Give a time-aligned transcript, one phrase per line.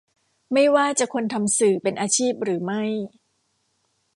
[0.53, 2.83] ไม่ว่าจะคนทำสื่อเป็นอาชีพหรือไม่